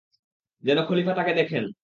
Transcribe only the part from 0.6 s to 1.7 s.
যেন খলীফা তাকে দেখেন।